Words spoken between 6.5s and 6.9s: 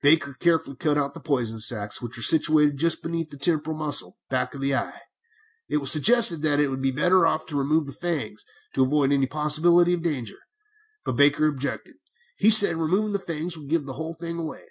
it would